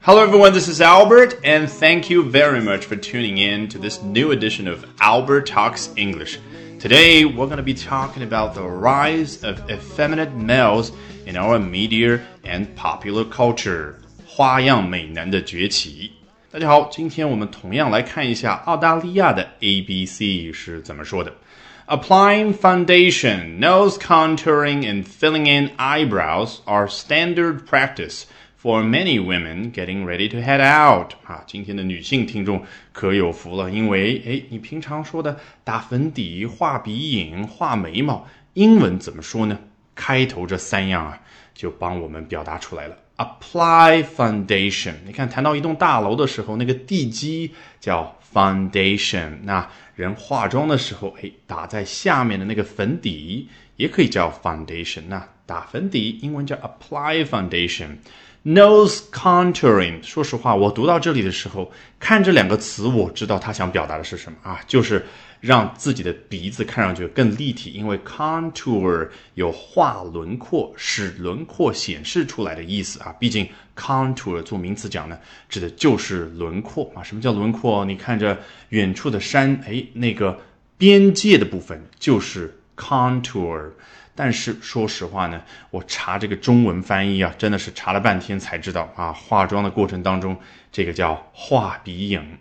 [0.00, 0.52] Hello, everyone.
[0.52, 4.68] This is Albert, and thank you very much for tuning in to this new edition
[4.68, 6.38] of Albert Talks English.
[6.78, 10.92] Today, we're going to be talking about the rise of effeminate males
[11.26, 13.96] in our media and popular culture.
[14.24, 16.12] 花样美男的崛起。
[16.52, 21.32] 大家好，今天我们同样来看一下澳大利亚的 ABC 是怎么说的。
[21.88, 28.24] Applying foundation, nose contouring, and filling in eyebrows are standard practice
[28.61, 39.57] for many women getting ready to head out 啊，今天的女性听众可有福了，因为哎，你平常说的打粉底、画鼻影、画眉毛，英文怎么说呢？
[39.95, 41.19] 开头这三样啊，
[41.53, 42.95] 就帮我们表达出来了。
[43.17, 57.97] Apply foundation，你看谈到一栋大楼的时候，那个地基叫 foundation，那人化妆的时候，哎，打在下面的那个粉底也可以叫 foundation，那打粉底英文叫 apply foundation。
[58.43, 65.05] Nose contouring，说实话，我读到这里的时候，看这两个词，我知道他想表达的是什么啊，就是
[65.39, 67.69] 让自己的鼻子看上去更立体。
[67.69, 73.13] 因为 contour 有画轮廓、使轮廓显示出来的意思啊。
[73.19, 77.03] 毕竟 contour 做名词讲呢，指的就是轮廓啊。
[77.03, 77.85] 什么叫轮廓？
[77.85, 80.39] 你看着远处的山，哎，那个
[80.79, 83.69] 边界的部分就是 contour。
[84.13, 89.13] 但是说实话呢，我查这个中文翻译啊，真的是查了半天才知道啊。
[89.13, 90.37] 化妆的过程当中，
[90.71, 92.37] 这个叫画鼻影。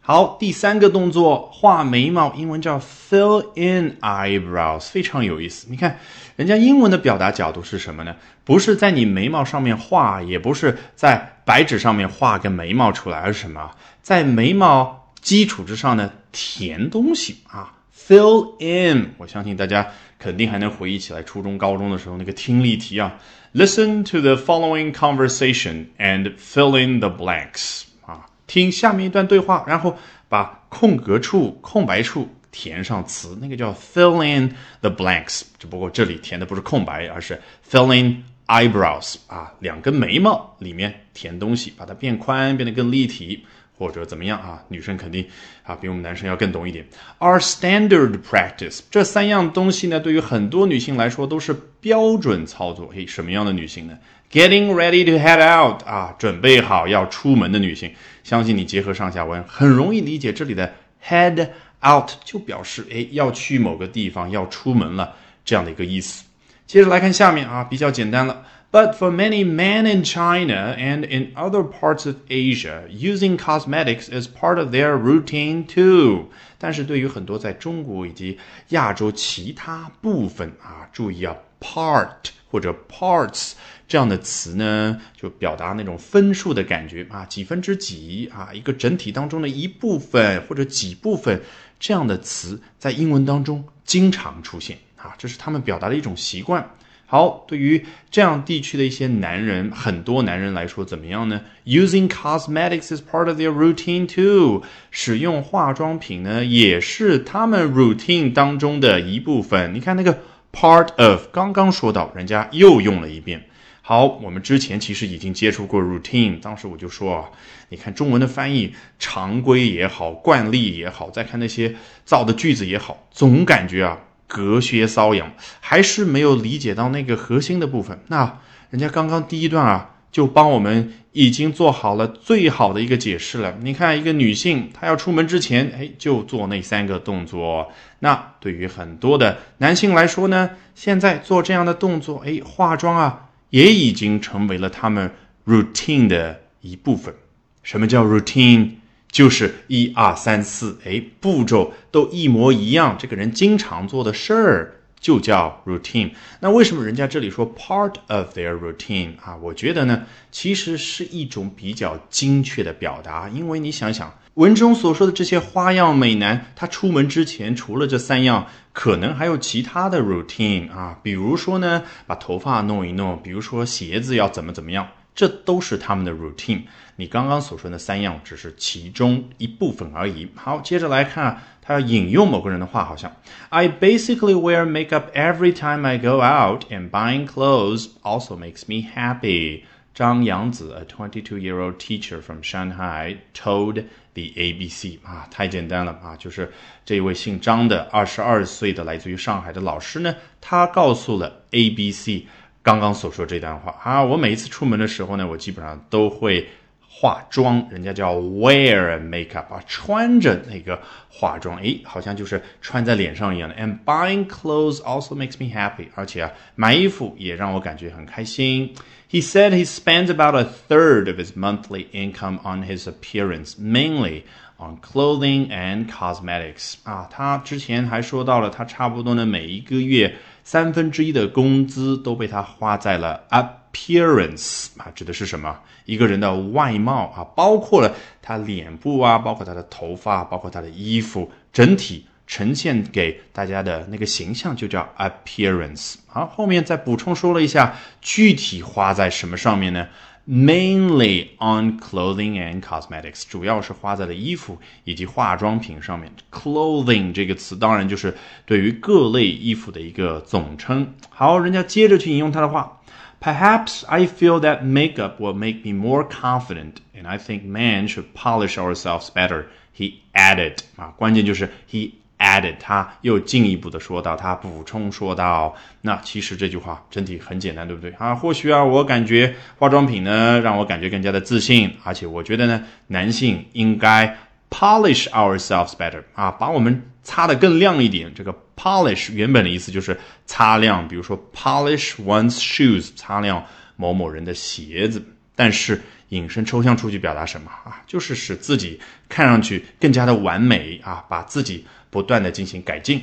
[0.00, 5.66] 好，第三个动作画眉毛，英文叫 fill in eyebrows，非常有意思。
[5.70, 5.98] 你看，
[6.34, 8.16] 人家英文的表达角度是什么呢？
[8.42, 13.70] 不是在你眉毛上面画，也不是在白纸上面画个眉毛出来，而是什么？
[14.00, 17.74] 在眉毛基础之上呢，填东西啊。
[18.08, 19.86] Fill in，我相信大家
[20.18, 23.20] 肯定还能回忆起来初中、高中的时候那个听力题啊。
[23.52, 27.82] Listen to the following conversation and fill in the blanks。
[28.06, 29.94] 啊，听下面一段对话，然后
[30.26, 35.42] 把空格处、空白处填上词，那个叫 fill in the blanks。
[35.58, 37.38] 只不过这里填的不是空白，而是
[37.70, 39.16] fill in eyebrows。
[39.26, 43.44] 啊，两根眉毛里面填东西，把它变宽，变得更立体。
[43.78, 44.62] 或者怎么样啊？
[44.68, 45.24] 女生肯定
[45.62, 46.84] 啊比我们男生要更懂一点。
[47.20, 52.90] Our standard practice，这三样东西呢，对于很多女性来说都是标准操作。
[52.92, 53.96] 嘿，什么样的女性呢
[54.32, 57.92] ？Getting ready to head out，啊，准备好要出门的女性。
[58.24, 61.48] 相信你结合上下文，很容易理解这里的 head
[61.86, 66.24] out 就表示哎要去某个地方，要出门了这样的一个意思。
[66.66, 68.44] 接着来看下面啊，比较简单了。
[68.70, 74.58] But for many men in China and in other parts of Asia, using cosmetics is part
[74.58, 76.26] of their routine too.
[76.58, 82.10] 但是对于很多在中国以及亚洲其他部分啊，注意啊，part
[82.50, 83.52] 或者 parts
[83.88, 91.40] 这样的词呢，就表达那种分数的感觉啊，几分之几啊，一个整体当中的一部分或者几部分
[91.80, 96.68] 这样的词，在英文当中经常出现啊，这是他们表达的一种习惯。
[97.10, 104.62] 好，对于这样地区的一些男人，很多男人来说怎么样呢？Using cosmetics is part of their routine too。
[104.90, 109.72] 使用化妆品呢，也是他们 routine 当中的一部分。
[109.72, 110.18] 你看那个
[110.52, 113.42] part of，刚刚说到，人家又用了一遍。
[113.80, 117.30] 好，我们之前其实已经接触过 routine，当时我就说啊，
[117.70, 121.74] 你看中文的翻译，常规也好，惯例也好，再看那些
[122.04, 123.98] 造的句子也好，总感觉啊。
[124.28, 127.98] 隔靴搔痒，还是没有理解到那个核心的部分。
[128.06, 128.38] 那
[128.70, 133.56] 人家刚刚第一段啊，就帮我们已经做好了最好的一个解释了。
[133.62, 137.72] 你看，一个女性她要出门之前，哎，就做那三个动作。
[138.00, 145.10] 那对于很多的男性来说呢，现在做这样的动作，哎，化妆啊，也已经成为了他们
[145.46, 147.14] routine 的一部分。
[147.62, 148.72] 什么叫 routine？
[149.10, 152.96] 就是一二三四，哎，步骤都一模一样。
[152.98, 156.10] 这个人经常做的事儿就叫 routine。
[156.40, 159.36] 那为什么人家这里说 part of their routine 啊？
[159.36, 163.28] 我觉得呢，其实是一种比较精确的表达。
[163.28, 170.98] 因为你想想，文中所说的这些花样美男，他出门之前除了这三样，可能还有其他的 routine 啊。
[171.02, 174.86] 比如说呢，把头发弄一弄；比如说鞋子要怎么怎么样。
[175.17, 176.63] 这都是他们的 routine。
[176.95, 180.29] 你刚刚所说的三样只是其中一部分而已。
[180.35, 183.11] 好，接着来看，他要引用某个人的话，好像
[183.49, 188.87] I basically wear makeup every time I go out, and buying clothes also makes me
[188.95, 189.63] happy.
[189.95, 196.51] 张扬子，a twenty-two-year-old teacher from Shanghai, told the ABC 啊，太简单了啊，就是
[196.83, 202.25] 这位姓张的二十二岁的来自于上海的老师呢，他告诉了 ABC。
[202.68, 203.74] 刚刚所说这段话。
[203.82, 206.46] 啊，我每一次出门的时候呢，我基本上都会
[206.87, 210.79] 化妆，人家叫 wear makeup 啊，穿着那个
[211.09, 213.55] 化妆，诶，好像就是穿在脸上一样的。
[213.55, 218.73] And buying clothes also makes me happy，而且啊，买衣服也让我感觉很开心。
[219.09, 224.23] He said he spends about a third of his monthly income on his appearance, mainly
[224.57, 226.75] on clothing and cosmetics.
[226.83, 233.23] 啊，他之前还说到了，他差不多呢每一个月三分之一的工资都被他花在了
[233.72, 235.58] Appearance 啊，指的是什么？
[235.84, 245.94] 一个人的外貌啊，包括了他脸部啊，包括他的头发，包括他的衣服，整体呈现给大家的那个形象就叫 appearance。
[246.06, 249.88] 好，后面再补充说了一下，具体花在什么上面呢
[250.28, 256.12] ？Mainly on clothing and cosmetics，主要是花在了衣服以及化妆品上面。
[256.30, 260.92] Clothing 这个词当然就是对于各类衣服的一个总称。
[261.08, 262.77] 好，人家接着去引用他的话。
[263.20, 268.56] Perhaps I feel that makeup will make me more confident, and I think men should polish
[268.56, 269.46] ourselves better.
[269.76, 278.14] He added 啊，关键就是 he added，他又进一步的说到，他补充说到，那其实这句话整体很简单，对不对啊？
[278.14, 284.16] 或许啊，我感觉化妆品呢，让我感觉更加的自信，而且我觉得呢，男性应该
[284.49, 288.13] polish ourselves better 啊，把我们擦得更亮一点。
[288.13, 293.43] 这个 polish 原本的意思就是擦亮，比如说 polish one's shoes，擦亮
[293.75, 295.03] 某某人的鞋子。
[295.35, 297.81] 但是引申抽象出去表达什么啊？
[297.87, 298.79] 就是使自己
[299.09, 303.01] 看上去更加的完美啊，把自己不断的进行改进。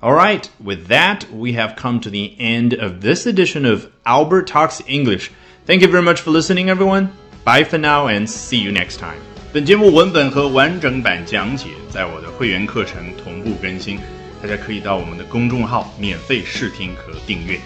[0.00, 4.46] All right, with that, we have come to the end of this edition of Albert
[4.46, 5.30] Talks English.
[5.66, 7.08] Thank you very much for listening, everyone.
[7.44, 9.20] Bye for now and see you next time.
[9.57, 13.97] 本节目文本和完整版讲解在我的会员课程同步更新，
[14.39, 17.59] 大家可以到我们的公众号免费试听和订阅。